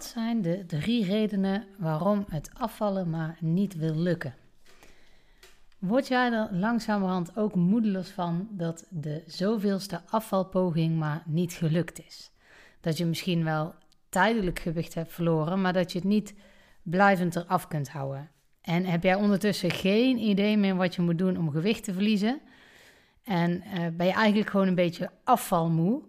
Wat 0.00 0.08
zijn 0.08 0.42
de 0.42 0.64
drie 0.66 1.04
redenen 1.04 1.66
waarom 1.78 2.24
het 2.28 2.50
afvallen 2.54 3.10
maar 3.10 3.36
niet 3.40 3.76
wil 3.76 3.94
lukken? 3.94 4.34
Word 5.78 6.08
jij 6.08 6.32
er 6.32 6.48
langzamerhand 6.50 7.36
ook 7.36 7.54
moedeloos 7.54 8.08
van 8.08 8.48
dat 8.50 8.86
de 8.90 9.22
zoveelste 9.26 10.00
afvalpoging 10.06 10.98
maar 10.98 11.22
niet 11.26 11.52
gelukt 11.52 12.06
is? 12.06 12.30
Dat 12.80 12.96
je 12.96 13.04
misschien 13.04 13.44
wel 13.44 13.74
tijdelijk 14.08 14.58
gewicht 14.58 14.94
hebt 14.94 15.12
verloren, 15.12 15.60
maar 15.60 15.72
dat 15.72 15.92
je 15.92 15.98
het 15.98 16.08
niet 16.08 16.34
blijvend 16.82 17.36
eraf 17.36 17.68
kunt 17.68 17.88
houden. 17.88 18.30
En 18.60 18.84
heb 18.84 19.02
jij 19.02 19.14
ondertussen 19.14 19.70
geen 19.70 20.18
idee 20.18 20.56
meer 20.56 20.76
wat 20.76 20.94
je 20.94 21.02
moet 21.02 21.18
doen 21.18 21.36
om 21.36 21.50
gewicht 21.50 21.84
te 21.84 21.92
verliezen? 21.92 22.40
En 23.24 23.50
uh, 23.50 23.86
ben 23.92 24.06
je 24.06 24.12
eigenlijk 24.12 24.50
gewoon 24.50 24.68
een 24.68 24.74
beetje 24.74 25.10
afvalmoe? 25.24 26.02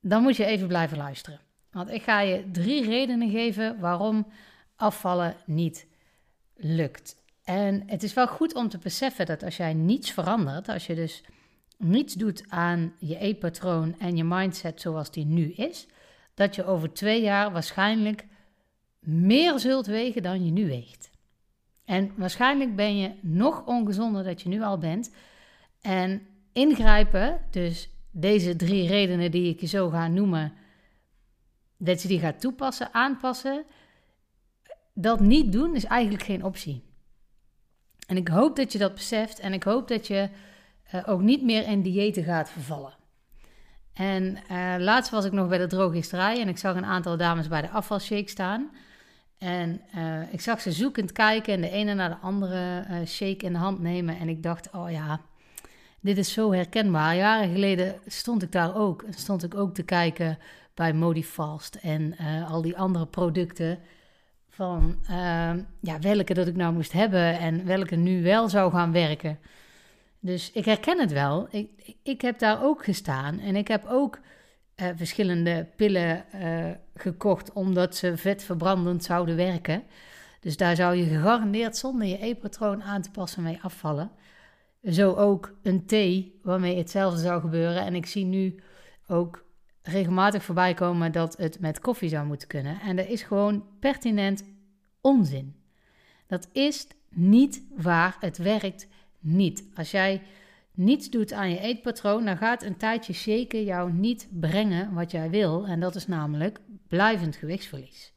Dan 0.00 0.22
moet 0.22 0.36
je 0.36 0.44
even 0.44 0.68
blijven 0.68 0.96
luisteren. 0.96 1.44
Want 1.76 1.90
ik 1.90 2.02
ga 2.02 2.20
je 2.20 2.50
drie 2.50 2.84
redenen 2.84 3.30
geven 3.30 3.80
waarom 3.80 4.26
afvallen 4.76 5.36
niet 5.46 5.86
lukt. 6.54 7.16
En 7.44 7.82
het 7.86 8.02
is 8.02 8.14
wel 8.14 8.26
goed 8.26 8.54
om 8.54 8.68
te 8.68 8.78
beseffen 8.78 9.26
dat 9.26 9.42
als 9.42 9.56
jij 9.56 9.74
niets 9.74 10.10
verandert, 10.10 10.68
als 10.68 10.86
je 10.86 10.94
dus 10.94 11.22
niets 11.76 12.14
doet 12.14 12.44
aan 12.48 12.92
je 12.98 13.18
eetpatroon 13.18 13.98
en 13.98 14.16
je 14.16 14.24
mindset 14.24 14.80
zoals 14.80 15.10
die 15.10 15.24
nu 15.24 15.52
is, 15.52 15.86
dat 16.34 16.54
je 16.54 16.64
over 16.64 16.92
twee 16.92 17.22
jaar 17.22 17.52
waarschijnlijk 17.52 18.26
meer 19.00 19.58
zult 19.58 19.86
wegen 19.86 20.22
dan 20.22 20.44
je 20.44 20.50
nu 20.50 20.66
weegt. 20.66 21.10
En 21.84 22.12
waarschijnlijk 22.16 22.76
ben 22.76 22.96
je 22.96 23.14
nog 23.20 23.66
ongezonder 23.66 24.24
dat 24.24 24.42
je 24.42 24.48
nu 24.48 24.62
al 24.62 24.78
bent. 24.78 25.14
En 25.80 26.26
ingrijpen, 26.52 27.40
dus 27.50 27.90
deze 28.10 28.56
drie 28.56 28.88
redenen 28.88 29.30
die 29.30 29.50
ik 29.50 29.60
je 29.60 29.66
zo 29.66 29.88
ga 29.88 30.08
noemen, 30.08 30.52
dat 31.76 32.02
je 32.02 32.08
die 32.08 32.20
gaat 32.20 32.40
toepassen, 32.40 32.94
aanpassen, 32.94 33.64
dat 34.94 35.20
niet 35.20 35.52
doen 35.52 35.74
is 35.74 35.84
eigenlijk 35.84 36.24
geen 36.24 36.44
optie. 36.44 36.84
En 38.06 38.16
ik 38.16 38.28
hoop 38.28 38.56
dat 38.56 38.72
je 38.72 38.78
dat 38.78 38.94
beseft 38.94 39.38
en 39.38 39.52
ik 39.52 39.62
hoop 39.62 39.88
dat 39.88 40.06
je 40.06 40.28
uh, 40.94 41.02
ook 41.06 41.20
niet 41.20 41.42
meer 41.42 41.68
in 41.68 41.82
diëten 41.82 42.24
gaat 42.24 42.50
vervallen. 42.50 42.94
En 43.92 44.38
uh, 44.50 44.74
laatst 44.78 45.10
was 45.10 45.24
ik 45.24 45.32
nog 45.32 45.48
bij 45.48 45.58
de 45.58 45.66
drogisterij 45.66 46.40
en 46.40 46.48
ik 46.48 46.58
zag 46.58 46.76
een 46.76 46.84
aantal 46.84 47.16
dames 47.16 47.48
bij 47.48 47.60
de 47.60 47.70
afvalshake 47.70 48.28
staan. 48.28 48.70
En 49.38 49.80
uh, 49.96 50.32
ik 50.32 50.40
zag 50.40 50.60
ze 50.60 50.72
zoekend 50.72 51.12
kijken 51.12 51.54
en 51.54 51.60
de 51.60 51.70
ene 51.70 51.94
naar 51.94 52.08
de 52.08 52.16
andere 52.16 52.84
shake 53.06 53.44
in 53.44 53.52
de 53.52 53.58
hand 53.58 53.80
nemen. 53.80 54.18
En 54.18 54.28
ik 54.28 54.42
dacht, 54.42 54.70
oh 54.72 54.90
ja, 54.90 55.20
dit 56.00 56.18
is 56.18 56.32
zo 56.32 56.52
herkenbaar. 56.52 57.16
Jaren 57.16 57.52
geleden 57.52 57.94
stond 58.06 58.42
ik 58.42 58.52
daar 58.52 58.74
ook. 58.74 59.02
En 59.02 59.12
stond 59.12 59.42
ik 59.42 59.54
ook 59.54 59.74
te 59.74 59.82
kijken 59.82 60.38
bij 60.76 60.92
Modifast 60.92 61.74
en 61.74 62.14
uh, 62.20 62.50
al 62.50 62.62
die 62.62 62.76
andere 62.76 63.06
producten. 63.06 63.78
Van 64.48 64.98
uh, 65.02 65.52
ja, 65.80 65.98
welke 66.00 66.34
dat 66.34 66.46
ik 66.46 66.56
nou 66.56 66.74
moest 66.74 66.92
hebben 66.92 67.38
en 67.38 67.64
welke 67.64 67.96
nu 67.96 68.22
wel 68.22 68.48
zou 68.48 68.72
gaan 68.72 68.92
werken. 68.92 69.38
Dus 70.20 70.52
ik 70.52 70.64
herken 70.64 71.00
het 71.00 71.12
wel. 71.12 71.46
Ik, 71.50 71.96
ik 72.02 72.20
heb 72.20 72.38
daar 72.38 72.64
ook 72.64 72.84
gestaan 72.84 73.38
en 73.38 73.56
ik 73.56 73.68
heb 73.68 73.86
ook 73.88 74.18
uh, 74.76 74.88
verschillende 74.96 75.66
pillen 75.76 76.24
gekocht 76.94 77.52
omdat 77.52 77.96
ze 77.96 78.16
vetverbrandend 78.16 79.04
zouden 79.04 79.36
werken. 79.36 79.82
Dus 80.40 80.56
daar 80.56 80.76
zou 80.76 80.96
je 80.96 81.04
gegarandeerd 81.04 81.76
zonder 81.76 82.06
je 82.06 82.26
e-patroon 82.26 82.82
aan 82.82 83.02
te 83.02 83.10
passen 83.10 83.42
mee 83.42 83.58
afvallen. 83.62 84.10
Zo 84.82 85.14
ook 85.14 85.54
een 85.62 85.86
thee 85.86 86.40
waarmee 86.42 86.76
hetzelfde 86.76 87.20
zou 87.20 87.40
gebeuren. 87.40 87.84
En 87.84 87.94
ik 87.94 88.06
zie 88.06 88.24
nu 88.24 88.60
ook 89.06 89.44
regelmatig 89.86 90.44
voorbij 90.44 90.74
komen 90.74 91.12
dat 91.12 91.36
het 91.36 91.60
met 91.60 91.80
koffie 91.80 92.08
zou 92.08 92.26
moeten 92.26 92.48
kunnen. 92.48 92.80
En 92.80 92.96
dat 92.96 93.06
is 93.06 93.22
gewoon 93.22 93.64
pertinent 93.80 94.44
onzin. 95.00 95.56
Dat 96.26 96.48
is 96.52 96.86
niet 97.10 97.62
waar. 97.76 98.16
Het 98.20 98.36
werkt 98.36 98.86
niet. 99.18 99.64
Als 99.74 99.90
jij 99.90 100.22
niets 100.74 101.10
doet 101.10 101.32
aan 101.32 101.50
je 101.50 101.60
eetpatroon, 101.60 102.24
dan 102.24 102.36
gaat 102.36 102.62
een 102.62 102.76
tijdje 102.76 103.12
shaken 103.12 103.64
jou 103.64 103.92
niet 103.92 104.28
brengen 104.30 104.94
wat 104.94 105.10
jij 105.10 105.30
wil. 105.30 105.66
En 105.66 105.80
dat 105.80 105.94
is 105.94 106.06
namelijk 106.06 106.60
blijvend 106.88 107.36
gewichtsverlies. 107.36 108.12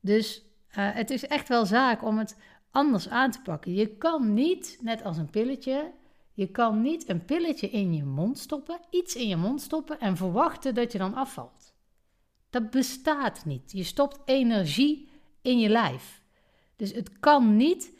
Dus 0.00 0.42
uh, 0.70 0.88
het 0.92 1.10
is 1.10 1.26
echt 1.26 1.48
wel 1.48 1.66
zaak 1.66 2.04
om 2.04 2.18
het 2.18 2.36
anders 2.70 3.08
aan 3.08 3.30
te 3.30 3.42
pakken. 3.42 3.74
Je 3.74 3.96
kan 3.96 4.34
niet, 4.34 4.78
net 4.82 5.04
als 5.04 5.16
een 5.16 5.30
pilletje, 5.30 5.92
je 6.40 6.46
kan 6.46 6.82
niet 6.82 7.08
een 7.08 7.24
pilletje 7.24 7.70
in 7.70 7.94
je 7.94 8.04
mond 8.04 8.38
stoppen, 8.38 8.80
iets 8.90 9.16
in 9.16 9.28
je 9.28 9.36
mond 9.36 9.60
stoppen 9.60 10.00
en 10.00 10.16
verwachten 10.16 10.74
dat 10.74 10.92
je 10.92 10.98
dan 10.98 11.14
afvalt. 11.14 11.74
Dat 12.50 12.70
bestaat 12.70 13.44
niet. 13.44 13.72
Je 13.72 13.82
stopt 13.82 14.18
energie 14.24 15.08
in 15.42 15.58
je 15.58 15.68
lijf. 15.68 16.22
Dus 16.76 16.92
het 16.92 17.18
kan 17.18 17.56
niet 17.56 17.92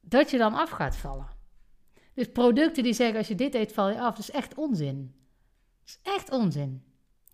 dat 0.00 0.30
je 0.30 0.38
dan 0.38 0.54
af 0.54 0.70
gaat 0.70 0.96
vallen. 0.96 1.28
Dus 2.14 2.32
producten 2.32 2.82
die 2.82 2.92
zeggen 2.92 3.18
als 3.18 3.28
je 3.28 3.34
dit 3.34 3.54
eet 3.54 3.72
val 3.72 3.88
je 3.88 4.00
af, 4.00 4.14
dat 4.14 4.28
is 4.28 4.30
echt 4.30 4.54
onzin. 4.54 5.14
Dat 5.84 5.88
is 5.88 5.98
echt 6.02 6.30
onzin. 6.30 6.82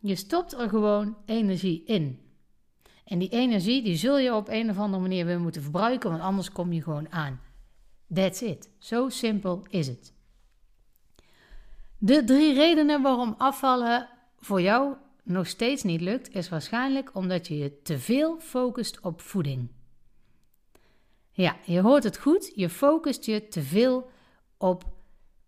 Je 0.00 0.14
stopt 0.14 0.52
er 0.52 0.68
gewoon 0.68 1.16
energie 1.26 1.84
in. 1.84 2.20
En 3.04 3.18
die 3.18 3.28
energie 3.28 3.82
die 3.82 3.96
zul 3.96 4.18
je 4.18 4.34
op 4.34 4.48
een 4.48 4.70
of 4.70 4.78
andere 4.78 5.02
manier 5.02 5.26
weer 5.26 5.40
moeten 5.40 5.62
verbruiken, 5.62 6.10
want 6.10 6.22
anders 6.22 6.52
kom 6.52 6.72
je 6.72 6.82
gewoon 6.82 7.12
aan. 7.12 7.40
That's 8.12 8.40
it. 8.40 8.70
Zo 8.78 9.08
simpel 9.08 9.66
is 9.68 9.86
het. 9.86 10.14
De 11.98 12.24
drie 12.24 12.54
redenen 12.54 13.02
waarom 13.02 13.34
afvallen 13.38 14.08
voor 14.40 14.60
jou 14.60 14.94
nog 15.22 15.46
steeds 15.46 15.82
niet 15.82 16.00
lukt, 16.00 16.34
is 16.34 16.48
waarschijnlijk 16.48 17.14
omdat 17.14 17.48
je 17.48 17.58
je 17.58 17.82
te 17.82 17.98
veel 17.98 18.40
focust 18.40 19.00
op 19.00 19.20
voeding. 19.20 19.68
Ja, 21.30 21.56
je 21.64 21.80
hoort 21.80 22.04
het 22.04 22.18
goed. 22.18 22.52
Je 22.54 22.68
focust 22.68 23.24
je 23.24 23.48
te 23.48 23.62
veel 23.62 24.10
op 24.56 24.84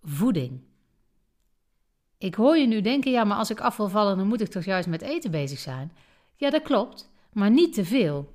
voeding. 0.03 0.61
Ik 2.19 2.35
hoor 2.35 2.57
je 2.57 2.67
nu 2.67 2.81
denken, 2.81 3.11
ja, 3.11 3.25
maar 3.25 3.37
als 3.37 3.51
ik 3.51 3.61
af 3.61 3.77
wil 3.77 3.89
vallen, 3.89 4.17
dan 4.17 4.27
moet 4.27 4.41
ik 4.41 4.49
toch 4.49 4.65
juist 4.65 4.89
met 4.89 5.03
eten 5.03 5.31
bezig 5.31 5.59
zijn. 5.59 5.93
Ja, 6.37 6.51
dat 6.51 6.63
klopt, 6.63 7.11
maar 7.33 7.51
niet 7.51 7.75
te 7.75 7.85
veel. 7.85 8.35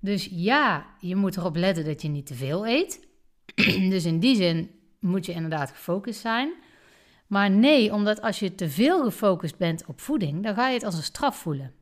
Dus 0.00 0.28
ja, 0.30 0.86
je 1.00 1.16
moet 1.16 1.36
erop 1.36 1.56
letten 1.56 1.84
dat 1.84 2.02
je 2.02 2.08
niet 2.08 2.26
te 2.26 2.34
veel 2.34 2.66
eet. 2.66 3.08
dus 3.94 4.04
in 4.04 4.20
die 4.20 4.36
zin 4.36 4.70
moet 5.00 5.26
je 5.26 5.32
inderdaad 5.32 5.70
gefocust 5.70 6.20
zijn. 6.20 6.52
Maar 7.30 7.50
nee, 7.50 7.92
omdat 7.92 8.22
als 8.22 8.38
je 8.38 8.54
te 8.54 8.70
veel 8.70 9.04
gefocust 9.04 9.56
bent 9.56 9.84
op 9.86 10.00
voeding, 10.00 10.42
dan 10.42 10.54
ga 10.54 10.68
je 10.68 10.74
het 10.74 10.84
als 10.84 10.96
een 10.96 11.02
straf 11.02 11.36
voelen. 11.36 11.74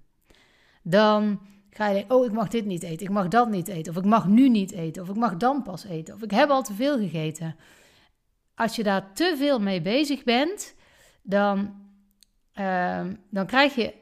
Dan 0.83 1.41
ga 1.71 1.87
je 1.87 1.95
denken, 1.95 2.17
oh, 2.17 2.25
ik 2.25 2.33
mag 2.33 2.49
dit 2.49 2.65
niet 2.65 2.83
eten, 2.83 3.07
ik 3.07 3.13
mag 3.13 3.29
dat 3.29 3.49
niet 3.49 3.69
eten, 3.69 3.93
of 3.93 3.99
ik 3.99 4.05
mag 4.05 4.27
nu 4.27 4.49
niet 4.49 4.73
eten, 4.73 5.03
of 5.03 5.09
ik 5.09 5.17
mag 5.17 5.37
dan 5.37 5.63
pas 5.63 5.85
eten, 5.85 6.15
of 6.15 6.23
ik 6.23 6.31
heb 6.31 6.49
al 6.49 6.63
te 6.63 6.75
veel 6.75 6.99
gegeten. 6.99 7.57
Als 8.55 8.77
je 8.77 8.83
daar 8.83 9.13
te 9.13 9.35
veel 9.37 9.61
mee 9.61 9.81
bezig 9.81 10.25
bent, 10.25 10.75
dan, 11.23 11.75
uh, 12.55 13.07
dan, 13.31 13.47
krijg, 13.47 13.75
je, 13.75 13.95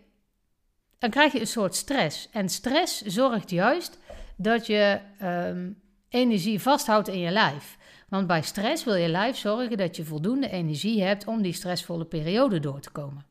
dan 0.99 1.11
krijg 1.11 1.33
je 1.33 1.41
een 1.41 1.47
soort 1.47 1.75
stress. 1.75 2.28
En 2.31 2.49
stress 2.49 3.03
zorgt 3.03 3.51
juist 3.51 3.99
dat 4.37 4.67
je 4.67 5.01
uh, 5.23 5.73
energie 6.09 6.61
vasthoudt 6.61 7.09
in 7.09 7.19
je 7.19 7.31
lijf. 7.31 7.77
Want 8.09 8.27
bij 8.27 8.43
stress 8.43 8.84
wil 8.84 8.94
je 8.94 9.09
lijf 9.09 9.37
zorgen 9.37 9.77
dat 9.77 9.97
je 9.97 10.05
voldoende 10.05 10.50
energie 10.50 11.03
hebt 11.03 11.27
om 11.27 11.43
die 11.43 11.53
stressvolle 11.53 12.05
periode 12.05 12.61
door 12.61 12.81
te 12.81 12.91
komen. 12.91 13.25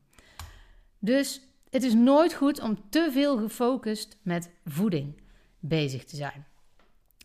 Dus 0.98 1.40
het 1.70 1.82
is 1.82 1.94
nooit 1.94 2.34
goed 2.34 2.60
om 2.60 2.78
te 2.90 3.08
veel 3.12 3.38
gefocust 3.38 4.16
met 4.22 4.50
voeding 4.64 5.20
bezig 5.60 6.04
te 6.04 6.16
zijn. 6.16 6.46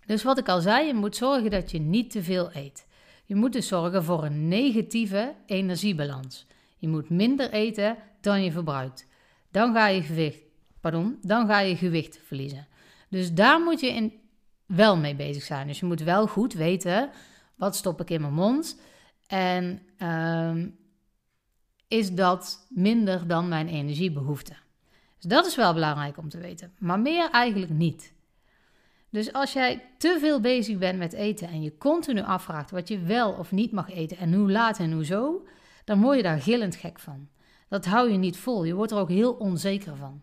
Dus 0.06 0.24
wat 0.24 0.38
ik 0.38 0.50
al 0.50 0.62
zei, 0.62 0.88
je 0.88 0.94
moet 0.94 1.16
zorgen 1.16 1.52
dat 1.52 1.72
je 1.72 1.80
niet 1.80 2.12
te 2.12 2.24
veel 2.24 2.50
eet. 2.54 2.86
Je 3.26 3.36
moet 3.36 3.54
dus 3.54 3.68
zorgen 3.68 4.04
voor 4.04 4.24
een 4.24 4.48
negatieve 4.48 5.36
energiebalans. 5.46 6.46
Je 6.78 6.88
moet 6.88 7.10
minder 7.10 7.52
eten 7.52 7.98
dan 8.22 8.44
je 8.44 8.52
verbruikt. 8.52 9.08
Dan 9.52 9.74
ga 9.74 9.88
je 9.88 10.02
gewicht, 10.02 10.42
pardon, 10.80 11.18
dan 11.22 11.48
ga 11.48 11.60
je 11.60 11.76
gewicht 11.76 12.20
verliezen. 12.26 12.68
Dus 13.10 13.34
daar 13.34 13.62
moet 13.62 13.80
je 13.80 13.94
in 13.94 14.14
wel 14.66 14.98
mee 14.98 15.16
bezig 15.16 15.44
zijn. 15.44 15.68
Dus 15.68 15.80
je 15.80 15.86
moet 15.86 16.02
wel 16.02 16.28
goed 16.28 16.54
weten 16.54 17.10
wat 17.62 17.76
stop 17.76 18.02
ik 18.02 18.10
in 18.10 18.22
mijn 18.22 18.34
mond? 18.34 18.80
En 19.28 19.82
uh, 19.98 20.66
is 21.88 22.14
dat 22.14 22.68
minder 22.70 23.28
dan 23.28 23.48
mijn 23.48 23.68
energiebehoefte? 23.68 24.54
Dus 25.18 25.30
dat 25.30 25.46
is 25.46 25.56
wel 25.56 25.74
belangrijk 25.74 26.18
om 26.18 26.30
te 26.30 26.38
weten, 26.38 26.74
maar 26.78 27.00
meer 27.00 27.30
eigenlijk 27.30 27.72
niet. 27.72 28.14
Dus 29.10 29.34
als 29.34 29.54
jij 29.54 29.86
te 29.98 30.18
veel 30.20 30.40
bezig 30.40 30.78
bent 30.78 30.98
met 30.98 31.14
eten 31.14 31.48
en 31.48 31.62
je 31.62 31.78
continu 31.78 32.22
afvraagt 32.22 32.72
wat 32.72 32.88
je 32.88 33.00
wel 33.00 33.32
of 33.32 33.52
niet 33.52 33.72
mag 33.72 33.90
eten 33.90 34.18
en 34.18 34.34
hoe 34.34 34.52
laat 34.52 34.80
en 34.80 34.92
hoezo, 34.92 35.48
dan 35.86 36.02
word 36.02 36.18
je 36.18 36.24
daar 36.24 36.42
gillend 36.42 36.76
gek 36.76 37.00
van. 37.00 37.28
Dat 37.70 37.86
hou 37.86 38.12
je 38.12 38.18
niet 38.18 38.38
vol. 38.38 38.64
Je 38.64 38.74
wordt 38.74 38.92
er 38.92 38.98
ook 38.98 39.10
heel 39.10 39.34
onzeker 39.34 39.96
van. 39.96 40.22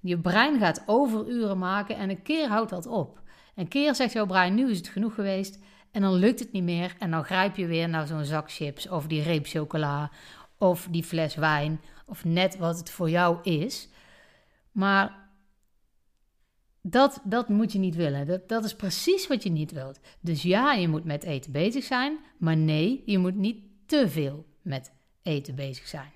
Je 0.00 0.18
brein 0.18 0.58
gaat 0.58 0.82
overuren 0.86 1.58
maken 1.58 1.96
en 1.96 2.10
een 2.10 2.22
keer 2.22 2.48
houdt 2.48 2.70
dat 2.70 2.86
op. 2.86 3.20
Een 3.54 3.68
keer 3.68 3.94
zegt 3.94 4.12
jouw 4.12 4.26
brein: 4.26 4.54
nu 4.54 4.70
is 4.70 4.76
het 4.76 4.88
genoeg 4.88 5.14
geweest. 5.14 5.58
En 5.92 6.02
dan 6.02 6.14
lukt 6.14 6.38
het 6.38 6.52
niet 6.52 6.62
meer 6.62 6.94
en 6.98 7.10
dan 7.10 7.24
grijp 7.24 7.56
je 7.56 7.66
weer 7.66 7.88
naar 7.88 8.06
zo'n 8.06 8.24
zak 8.24 8.52
chips 8.52 8.88
of 8.88 9.06
die 9.06 9.22
reep 9.22 9.46
chocola 9.46 10.10
of 10.58 10.88
die 10.90 11.04
fles 11.04 11.34
wijn 11.34 11.80
of 12.06 12.24
net 12.24 12.56
wat 12.56 12.78
het 12.78 12.90
voor 12.90 13.10
jou 13.10 13.42
is. 13.42 13.88
Maar 14.72 15.22
dat, 16.80 17.20
dat 17.24 17.48
moet 17.48 17.72
je 17.72 17.78
niet 17.78 17.94
willen. 17.94 18.26
Dat, 18.26 18.48
dat 18.48 18.64
is 18.64 18.76
precies 18.76 19.26
wat 19.26 19.42
je 19.42 19.50
niet 19.50 19.72
wilt. 19.72 20.00
Dus 20.20 20.42
ja, 20.42 20.72
je 20.72 20.88
moet 20.88 21.04
met 21.04 21.22
eten 21.22 21.52
bezig 21.52 21.84
zijn, 21.84 22.18
maar 22.38 22.56
nee, 22.56 23.02
je 23.06 23.18
moet 23.18 23.36
niet 23.36 23.64
te 23.86 24.08
veel 24.08 24.46
met 24.62 24.92
eten 25.22 25.54
bezig 25.54 25.88
zijn. 25.88 26.12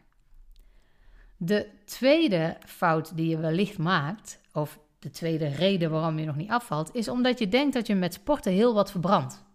De 1.36 1.68
tweede 1.84 2.56
fout 2.66 3.16
die 3.16 3.28
je 3.28 3.38
wellicht 3.38 3.78
maakt, 3.78 4.40
of 4.52 4.78
de 4.98 5.10
tweede 5.10 5.46
reden 5.46 5.90
waarom 5.90 6.18
je 6.18 6.26
nog 6.26 6.36
niet 6.36 6.50
afvalt, 6.50 6.94
is 6.94 7.08
omdat 7.08 7.38
je 7.38 7.48
denkt 7.48 7.74
dat 7.74 7.86
je 7.86 7.94
met 7.94 8.14
sporten 8.14 8.52
heel 8.52 8.74
wat 8.74 8.90
verbrandt. 8.90 9.45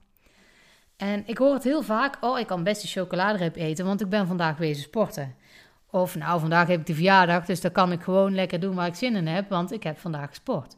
En 1.01 1.23
ik 1.25 1.37
hoor 1.37 1.53
het 1.53 1.63
heel 1.63 1.83
vaak: 1.83 2.17
oh, 2.21 2.39
ik 2.39 2.47
kan 2.47 2.63
best 2.63 2.83
een 2.83 2.89
chocoladereep 2.89 3.55
eten, 3.55 3.85
want 3.85 4.01
ik 4.01 4.09
ben 4.09 4.27
vandaag 4.27 4.57
wezen 4.57 4.83
sporten. 4.83 5.35
Of 5.89 6.15
nou, 6.15 6.39
vandaag 6.39 6.67
heb 6.67 6.79
ik 6.79 6.85
de 6.85 6.93
verjaardag, 6.93 7.45
dus 7.45 7.61
dan 7.61 7.71
kan 7.71 7.91
ik 7.91 8.01
gewoon 8.01 8.35
lekker 8.35 8.59
doen 8.59 8.75
waar 8.75 8.87
ik 8.87 8.95
zin 8.95 9.15
in 9.15 9.27
heb, 9.27 9.49
want 9.49 9.71
ik 9.71 9.83
heb 9.83 9.97
vandaag 9.97 10.29
gesport. 10.29 10.77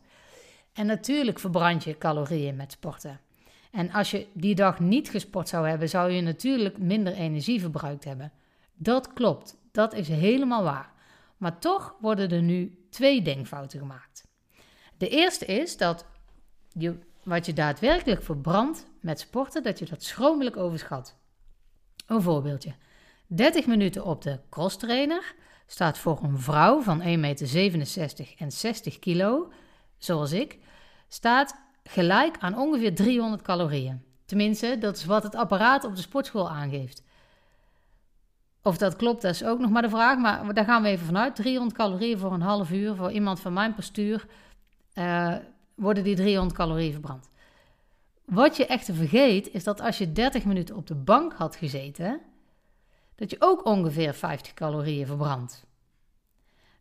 En 0.73 0.85
natuurlijk 0.85 1.39
verbrand 1.39 1.83
je 1.83 1.97
calorieën 1.97 2.55
met 2.55 2.71
sporten. 2.71 3.19
En 3.71 3.91
als 3.91 4.11
je 4.11 4.27
die 4.33 4.55
dag 4.55 4.79
niet 4.79 5.09
gesport 5.09 5.49
zou 5.49 5.67
hebben, 5.67 5.89
zou 5.89 6.11
je 6.11 6.21
natuurlijk 6.21 6.77
minder 6.77 7.13
energie 7.13 7.59
verbruikt 7.61 8.03
hebben. 8.03 8.31
Dat 8.75 9.13
klopt, 9.13 9.57
dat 9.71 9.93
is 9.93 10.07
helemaal 10.07 10.63
waar. 10.63 10.91
Maar 11.37 11.59
toch 11.59 11.95
worden 12.01 12.29
er 12.29 12.41
nu 12.41 12.85
twee 12.89 13.21
denkfouten 13.21 13.79
gemaakt. 13.79 14.27
De 14.97 15.09
eerste 15.09 15.45
is 15.45 15.77
dat 15.77 16.05
je, 16.71 16.97
wat 17.23 17.45
je 17.45 17.53
daadwerkelijk 17.53 18.23
verbrandt 18.23 18.87
met 18.99 19.19
sporten, 19.19 19.63
dat 19.63 19.79
je 19.79 19.85
dat 19.85 20.03
schromelijk 20.03 20.57
overschat. 20.57 21.15
Een 22.05 22.21
voorbeeldje. 22.21 22.73
30 23.27 23.65
minuten 23.65 24.05
op 24.05 24.21
de 24.21 24.39
crosstrainer 24.49 25.35
staat 25.67 25.97
voor 25.97 26.19
een 26.23 26.39
vrouw 26.39 26.81
van 26.81 27.01
1,67 27.01 27.05
meter 27.17 28.33
en 28.37 28.51
60 28.51 28.99
kilo, 28.99 29.51
zoals 29.97 30.31
ik, 30.31 30.59
staat 31.07 31.55
gelijk 31.83 32.37
aan 32.39 32.57
ongeveer 32.57 32.95
300 32.95 33.41
calorieën. 33.41 34.03
Tenminste, 34.25 34.77
dat 34.77 34.95
is 34.95 35.05
wat 35.05 35.23
het 35.23 35.35
apparaat 35.35 35.83
op 35.83 35.95
de 35.95 36.01
sportschool 36.01 36.49
aangeeft. 36.49 37.03
Of 38.61 38.77
dat 38.77 38.95
klopt, 38.95 39.21
dat 39.21 39.33
is 39.33 39.43
ook 39.43 39.59
nog 39.59 39.69
maar 39.69 39.81
de 39.81 39.89
vraag, 39.89 40.17
maar 40.17 40.53
daar 40.53 40.65
gaan 40.65 40.81
we 40.81 40.87
even 40.87 41.05
vanuit. 41.05 41.35
300 41.35 41.77
calorieën 41.77 42.19
voor 42.19 42.33
een 42.33 42.41
half 42.41 42.71
uur, 42.71 42.95
voor 42.95 43.11
iemand 43.11 43.39
van 43.39 43.53
mijn 43.53 43.73
postuur, 43.73 44.25
uh, 44.95 45.35
worden 45.75 46.03
die 46.03 46.15
300 46.15 46.57
calorieën 46.57 46.91
verbrand. 46.91 47.29
Wat 48.25 48.57
je 48.57 48.65
echter 48.65 48.93
vergeet, 48.93 49.53
is 49.53 49.63
dat 49.63 49.81
als 49.81 49.97
je 49.97 50.11
30 50.11 50.45
minuten 50.45 50.75
op 50.75 50.87
de 50.87 50.95
bank 50.95 51.33
had 51.33 51.55
gezeten, 51.55 52.21
dat 53.15 53.29
je 53.29 53.35
ook 53.39 53.65
ongeveer 53.65 54.13
50 54.13 54.53
calorieën 54.53 55.05
verbrandt. 55.05 55.65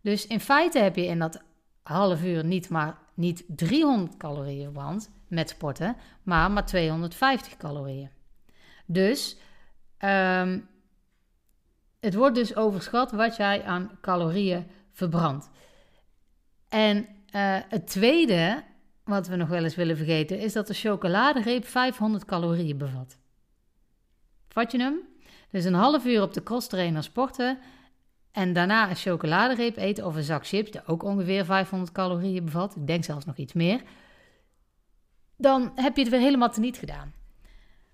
Dus 0.00 0.26
in 0.26 0.40
feite 0.40 0.78
heb 0.78 0.96
je 0.96 1.06
in 1.06 1.18
dat 1.18 1.42
half 1.82 2.22
uur 2.22 2.44
niet 2.44 2.68
maar 2.68 2.98
niet 3.14 3.44
300 3.46 4.16
calorieën 4.16 4.62
verbrandt 4.62 5.10
met 5.28 5.48
sporten, 5.48 5.96
maar 6.22 6.50
maar 6.50 6.66
250 6.66 7.56
calorieën. 7.56 8.10
Dus 8.86 9.36
um, 9.98 10.68
het 12.00 12.14
wordt 12.14 12.34
dus 12.34 12.56
overschat 12.56 13.12
wat 13.12 13.36
jij 13.36 13.64
aan 13.64 13.98
calorieën 14.00 14.66
verbrandt. 14.92 15.50
En 16.68 16.96
uh, 16.96 17.58
het 17.68 17.86
tweede, 17.86 18.62
wat 19.04 19.28
we 19.28 19.36
nog 19.36 19.48
wel 19.48 19.64
eens 19.64 19.74
willen 19.74 19.96
vergeten, 19.96 20.38
is 20.38 20.52
dat 20.52 20.66
de 20.66 20.74
chocoladereep 20.74 21.66
500 21.66 22.24
calorieën 22.24 22.78
bevat. 22.78 23.16
Vat 24.48 24.72
je 24.72 24.78
hem? 24.78 25.00
Dus 25.50 25.64
een 25.64 25.74
half 25.74 26.04
uur 26.04 26.22
op 26.22 26.34
de 26.34 26.42
crosstrainer 26.42 27.02
sporten 27.02 27.58
en 28.32 28.52
daarna 28.52 28.88
een 28.88 28.96
chocoladereep 28.96 29.76
eten 29.76 30.06
of 30.06 30.14
een 30.14 30.22
zak 30.22 30.46
chips, 30.46 30.70
die 30.70 30.86
ook 30.86 31.02
ongeveer 31.02 31.44
500 31.44 31.92
calorieën 31.92 32.44
bevat. 32.44 32.76
Ik 32.76 32.86
denk 32.86 33.04
zelfs 33.04 33.24
nog 33.24 33.36
iets 33.36 33.52
meer. 33.52 33.82
Dan 35.36 35.72
heb 35.74 35.96
je 35.96 36.02
het 36.02 36.10
weer 36.10 36.20
helemaal 36.20 36.50
teniet 36.50 36.76
gedaan. 36.76 37.12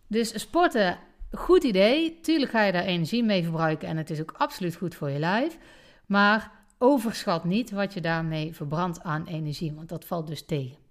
Dus 0.07 0.41
sporten, 0.41 0.99
goed 1.31 1.65
idee. 1.65 2.21
Tuurlijk 2.21 2.51
ga 2.51 2.63
je 2.63 2.73
daar 2.73 2.85
energie 2.85 3.25
mee 3.25 3.43
verbruiken 3.43 3.89
en 3.89 3.97
het 3.97 4.11
is 4.11 4.21
ook 4.21 4.35
absoluut 4.37 4.77
goed 4.77 4.95
voor 4.95 5.11
je 5.11 5.19
lijf. 5.19 5.59
Maar 6.07 6.53
overschat 6.79 7.45
niet 7.45 7.71
wat 7.71 7.95
je 7.95 8.01
daarmee 8.01 8.55
verbrandt 8.55 9.03
aan 9.03 9.27
energie, 9.27 9.73
want 9.73 9.89
dat 9.89 10.05
valt 10.05 10.27
dus 10.27 10.45
tegen. 10.47 10.88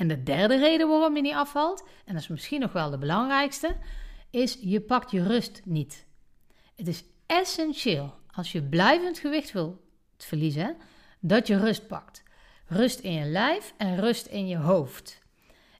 En 0.00 0.08
de 0.08 0.22
derde 0.22 0.58
reden 0.58 0.88
waarom 0.88 1.16
je 1.16 1.22
niet 1.22 1.34
afvalt, 1.34 1.84
en 2.04 2.12
dat 2.12 2.22
is 2.22 2.28
misschien 2.28 2.60
nog 2.60 2.72
wel 2.72 2.90
de 2.90 2.98
belangrijkste, 2.98 3.76
is 4.30 4.58
je 4.60 4.80
pakt 4.80 5.10
je 5.10 5.22
rust 5.22 5.60
niet. 5.64 6.06
Het 6.76 6.88
is 6.88 7.04
essentieel 7.26 8.14
als 8.30 8.52
je 8.52 8.62
blijvend 8.62 9.18
gewicht 9.18 9.52
wilt 9.52 9.78
verliezen, 10.16 10.76
dat 11.18 11.46
je 11.46 11.58
rust 11.58 11.86
pakt. 11.86 12.22
Rust 12.66 12.98
in 12.98 13.12
je 13.12 13.24
lijf 13.24 13.74
en 13.76 14.00
rust 14.00 14.26
in 14.26 14.46
je 14.46 14.56
hoofd. 14.56 15.22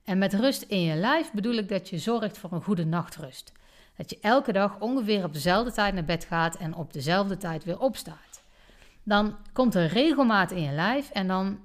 En 0.05 0.19
met 0.19 0.34
rust 0.34 0.62
in 0.62 0.82
je 0.82 0.94
lijf 0.94 1.32
bedoel 1.32 1.55
ik 1.55 1.69
dat 1.69 1.88
je 1.88 1.99
zorgt 1.99 2.38
voor 2.38 2.52
een 2.52 2.62
goede 2.62 2.84
nachtrust. 2.84 3.52
Dat 3.96 4.11
je 4.11 4.19
elke 4.20 4.52
dag 4.52 4.81
ongeveer 4.81 5.25
op 5.25 5.32
dezelfde 5.32 5.72
tijd 5.72 5.94
naar 5.94 6.05
bed 6.05 6.25
gaat 6.25 6.56
en 6.56 6.75
op 6.75 6.93
dezelfde 6.93 7.37
tijd 7.37 7.64
weer 7.64 7.78
opstaat. 7.78 8.43
Dan 9.02 9.37
komt 9.52 9.75
er 9.75 9.87
regelmaat 9.87 10.50
in 10.50 10.62
je 10.62 10.72
lijf 10.72 11.11
en 11.11 11.26
dan 11.26 11.61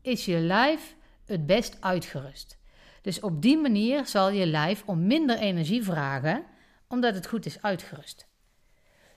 is 0.00 0.24
je 0.24 0.38
lijf 0.38 0.96
het 1.26 1.46
best 1.46 1.76
uitgerust. 1.80 2.58
Dus 3.02 3.20
op 3.20 3.42
die 3.42 3.58
manier 3.58 4.06
zal 4.06 4.30
je 4.30 4.46
lijf 4.46 4.82
om 4.86 5.06
minder 5.06 5.38
energie 5.38 5.82
vragen, 5.82 6.44
omdat 6.88 7.14
het 7.14 7.26
goed 7.26 7.46
is 7.46 7.62
uitgerust. 7.62 8.26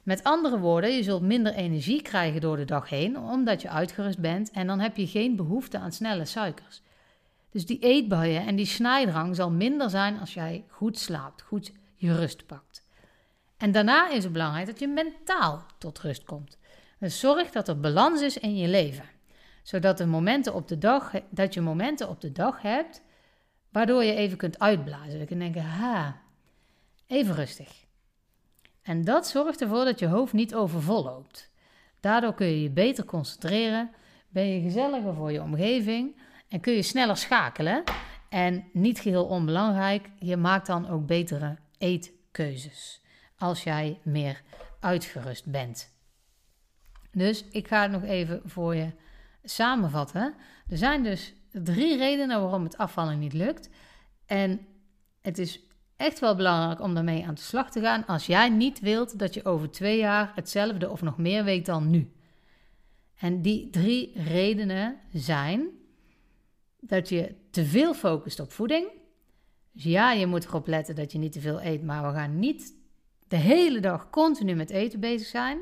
Met 0.03 0.23
andere 0.23 0.59
woorden, 0.59 0.91
je 0.91 1.03
zult 1.03 1.21
minder 1.21 1.53
energie 1.53 2.01
krijgen 2.01 2.41
door 2.41 2.57
de 2.57 2.65
dag 2.65 2.89
heen, 2.89 3.19
omdat 3.19 3.61
je 3.61 3.69
uitgerust 3.69 4.19
bent 4.19 4.51
en 4.51 4.67
dan 4.67 4.79
heb 4.79 4.97
je 4.97 5.07
geen 5.07 5.35
behoefte 5.35 5.79
aan 5.79 5.91
snelle 5.91 6.25
suikers. 6.25 6.81
Dus 7.49 7.65
die 7.65 7.79
eetbuien 7.79 8.45
en 8.45 8.55
die 8.55 8.65
snijdrang 8.65 9.35
zal 9.35 9.51
minder 9.51 9.89
zijn 9.89 10.19
als 10.19 10.33
jij 10.33 10.65
goed 10.67 10.99
slaapt, 10.99 11.41
goed 11.41 11.71
je 11.95 12.15
rust 12.15 12.45
pakt. 12.45 12.85
En 13.57 13.71
daarna 13.71 14.09
is 14.09 14.23
het 14.23 14.33
belangrijk 14.33 14.65
dat 14.65 14.79
je 14.79 14.87
mentaal 14.87 15.65
tot 15.77 15.99
rust 15.99 16.23
komt. 16.23 16.57
Dus 16.99 17.19
zorg 17.19 17.51
dat 17.51 17.67
er 17.67 17.79
balans 17.79 18.21
is 18.21 18.37
in 18.37 18.57
je 18.57 18.67
leven, 18.67 19.05
zodat 19.67 19.97
de 19.97 20.05
momenten 20.05 20.53
op 20.53 20.67
de 20.67 20.77
dag, 20.77 21.11
dat 21.29 21.53
je 21.53 21.61
momenten 21.61 22.09
op 22.09 22.21
de 22.21 22.31
dag 22.31 22.61
hebt 22.61 23.01
waardoor 23.69 24.03
je 24.03 24.13
even 24.13 24.37
kunt 24.37 24.59
uitblazen. 24.59 25.19
Je 25.19 25.25
kunt 25.25 25.39
denken, 25.39 25.61
ha, 25.61 26.21
even 27.07 27.35
rustig. 27.35 27.85
En 28.81 29.03
dat 29.03 29.27
zorgt 29.27 29.61
ervoor 29.61 29.85
dat 29.85 29.99
je 29.99 30.07
hoofd 30.07 30.33
niet 30.33 30.55
overvol 30.55 31.03
loopt. 31.03 31.49
Daardoor 31.99 32.33
kun 32.33 32.47
je 32.47 32.61
je 32.61 32.69
beter 32.69 33.05
concentreren, 33.05 33.91
ben 34.29 34.45
je 34.47 34.61
gezelliger 34.61 35.13
voor 35.13 35.31
je 35.31 35.41
omgeving 35.41 36.21
en 36.47 36.59
kun 36.59 36.73
je 36.73 36.81
sneller 36.81 37.17
schakelen. 37.17 37.83
En 38.29 38.63
niet 38.73 38.99
geheel 38.99 39.25
onbelangrijk, 39.25 40.09
je 40.19 40.37
maakt 40.37 40.67
dan 40.67 40.89
ook 40.89 41.05
betere 41.05 41.57
eetkeuzes 41.77 43.01
als 43.37 43.63
jij 43.63 43.99
meer 44.03 44.41
uitgerust 44.79 45.45
bent. 45.45 45.95
Dus 47.11 47.45
ik 47.49 47.67
ga 47.67 47.81
het 47.81 47.91
nog 47.91 48.03
even 48.03 48.41
voor 48.45 48.75
je 48.75 48.91
samenvatten. 49.49 50.33
Er 50.67 50.77
zijn 50.77 51.03
dus 51.03 51.33
drie 51.51 51.97
redenen 51.97 52.41
waarom 52.41 52.63
het 52.63 52.77
afvallen 52.77 53.19
niet 53.19 53.33
lukt. 53.33 53.69
En 54.25 54.65
het 55.21 55.37
is 55.37 55.61
echt 55.95 56.19
wel 56.19 56.35
belangrijk 56.35 56.81
om 56.81 56.93
daarmee 56.93 57.25
aan 57.25 57.33
de 57.33 57.41
slag 57.41 57.71
te 57.71 57.81
gaan 57.81 58.05
als 58.05 58.25
jij 58.25 58.49
niet 58.49 58.79
wilt 58.79 59.19
dat 59.19 59.33
je 59.33 59.45
over 59.45 59.71
twee 59.71 59.97
jaar 59.97 60.31
hetzelfde 60.35 60.89
of 60.89 61.01
nog 61.01 61.17
meer 61.17 61.43
weet 61.43 61.65
dan 61.65 61.89
nu. 61.89 62.11
En 63.17 63.41
die 63.41 63.69
drie 63.69 64.21
redenen 64.21 64.95
zijn 65.13 65.69
dat 66.79 67.09
je 67.09 67.35
te 67.51 67.65
veel 67.65 67.93
focust 67.93 68.39
op 68.39 68.51
voeding. 68.51 68.87
Dus 69.71 69.83
ja, 69.83 70.11
je 70.11 70.25
moet 70.25 70.45
erop 70.45 70.67
letten 70.67 70.95
dat 70.95 71.11
je 71.11 71.17
niet 71.17 71.31
te 71.31 71.39
veel 71.39 71.61
eet, 71.61 71.83
maar 71.83 72.07
we 72.07 72.17
gaan 72.17 72.39
niet 72.39 72.75
de 73.27 73.35
hele 73.35 73.79
dag 73.79 74.09
continu 74.09 74.55
met 74.55 74.69
eten 74.69 74.99
bezig 74.99 75.27
zijn. 75.27 75.59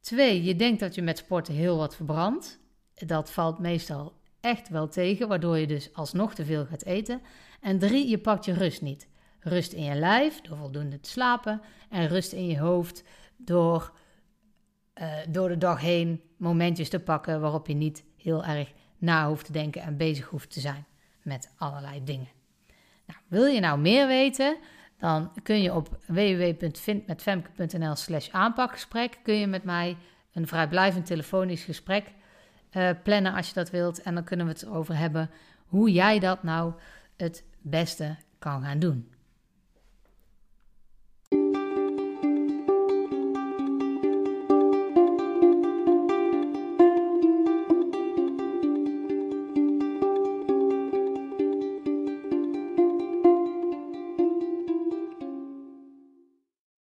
Twee, 0.00 0.42
je 0.42 0.56
denkt 0.56 0.80
dat 0.80 0.94
je 0.94 1.02
met 1.02 1.18
sporten 1.18 1.54
heel 1.54 1.76
wat 1.76 1.96
verbrandt. 1.96 2.58
Dat 3.04 3.30
valt 3.30 3.58
meestal 3.58 4.12
echt 4.40 4.68
wel 4.68 4.88
tegen, 4.88 5.28
waardoor 5.28 5.58
je 5.58 5.66
dus 5.66 5.94
alsnog 5.94 6.34
te 6.34 6.44
veel 6.44 6.66
gaat 6.66 6.84
eten. 6.84 7.20
En 7.60 7.78
drie, 7.78 8.08
je 8.08 8.18
pakt 8.18 8.44
je 8.44 8.52
rust 8.52 8.82
niet. 8.82 9.08
Rust 9.40 9.72
in 9.72 9.82
je 9.82 9.94
lijf 9.94 10.40
door 10.40 10.56
voldoende 10.56 11.00
te 11.00 11.10
slapen 11.10 11.60
en 11.90 12.08
rust 12.08 12.32
in 12.32 12.46
je 12.46 12.58
hoofd 12.58 13.04
door 13.36 13.92
uh, 15.00 15.12
door 15.28 15.48
de 15.48 15.58
dag 15.58 15.80
heen 15.80 16.22
momentjes 16.36 16.88
te 16.88 17.00
pakken 17.00 17.40
waarop 17.40 17.66
je 17.66 17.74
niet 17.74 18.04
heel 18.16 18.44
erg 18.44 18.72
na 18.98 19.28
hoeft 19.28 19.46
te 19.46 19.52
denken 19.52 19.82
en 19.82 19.96
bezig 19.96 20.26
hoeft 20.26 20.50
te 20.50 20.60
zijn 20.60 20.86
met 21.22 21.52
allerlei 21.56 22.04
dingen. 22.04 22.28
Nou, 23.06 23.20
wil 23.28 23.44
je 23.44 23.60
nou 23.60 23.78
meer 23.78 24.06
weten? 24.06 24.56
Dan 24.98 25.32
kun 25.42 25.62
je 25.62 25.74
op 25.74 25.98
www.vindmetfemke.nl 26.06 27.94
slash 27.94 28.30
aanpakgesprek 28.30 29.18
kun 29.22 29.34
je 29.34 29.46
met 29.46 29.64
mij 29.64 29.96
een 30.32 30.46
vrijblijvend 30.46 31.06
telefonisch 31.06 31.64
gesprek 31.64 32.12
uh, 32.72 32.90
plannen 33.02 33.34
als 33.34 33.48
je 33.48 33.54
dat 33.54 33.70
wilt. 33.70 34.02
En 34.02 34.14
dan 34.14 34.24
kunnen 34.24 34.46
we 34.46 34.52
het 34.52 34.66
over 34.66 34.96
hebben 34.96 35.30
hoe 35.66 35.92
jij 35.92 36.18
dat 36.18 36.42
nou 36.42 36.72
het 37.16 37.44
beste 37.60 38.16
kan 38.38 38.62
gaan 38.62 38.78
doen. 38.78 39.10